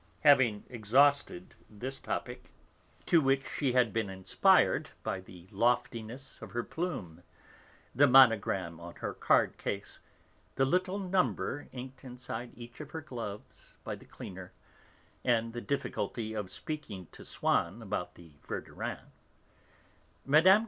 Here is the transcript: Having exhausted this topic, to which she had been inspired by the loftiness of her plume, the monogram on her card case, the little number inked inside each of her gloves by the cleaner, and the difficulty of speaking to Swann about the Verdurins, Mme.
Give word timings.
Having 0.21 0.63
exhausted 0.67 1.53
this 1.69 1.99
topic, 1.99 2.49
to 3.05 3.21
which 3.21 3.47
she 3.47 3.73
had 3.73 3.93
been 3.93 4.09
inspired 4.09 4.89
by 5.03 5.19
the 5.19 5.47
loftiness 5.51 6.41
of 6.41 6.53
her 6.53 6.63
plume, 6.63 7.21
the 7.93 8.07
monogram 8.07 8.79
on 8.79 8.95
her 8.95 9.13
card 9.13 9.59
case, 9.59 9.99
the 10.55 10.65
little 10.65 10.97
number 10.97 11.67
inked 11.71 12.03
inside 12.03 12.49
each 12.57 12.81
of 12.81 12.89
her 12.89 13.01
gloves 13.01 13.77
by 13.83 13.93
the 13.93 14.05
cleaner, 14.05 14.51
and 15.23 15.53
the 15.53 15.61
difficulty 15.61 16.33
of 16.33 16.49
speaking 16.49 17.05
to 17.11 17.23
Swann 17.23 17.83
about 17.83 18.15
the 18.15 18.31
Verdurins, 18.47 19.05
Mme. 20.25 20.59